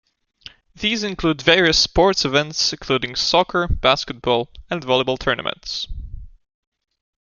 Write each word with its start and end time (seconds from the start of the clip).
These 0.73 1.03
include 1.03 1.43
various 1.43 1.77
sports 1.77 2.25
events 2.25 2.73
including 2.73 3.15
soccer, 3.15 3.67
basketball, 3.67 4.49
and 4.67 4.81
volleyball 4.81 5.19
tournaments. 5.19 5.87